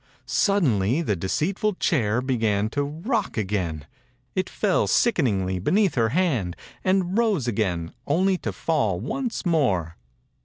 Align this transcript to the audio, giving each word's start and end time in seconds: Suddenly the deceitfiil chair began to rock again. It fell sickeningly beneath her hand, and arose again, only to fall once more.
Suddenly 0.25 1.03
the 1.03 1.15
deceitfiil 1.15 1.77
chair 1.77 2.21
began 2.23 2.69
to 2.71 2.83
rock 2.83 3.37
again. 3.37 3.85
It 4.33 4.49
fell 4.49 4.87
sickeningly 4.87 5.59
beneath 5.59 5.93
her 5.93 6.09
hand, 6.09 6.55
and 6.83 7.13
arose 7.19 7.47
again, 7.47 7.93
only 8.07 8.39
to 8.39 8.51
fall 8.51 8.99
once 8.99 9.45
more. 9.45 9.97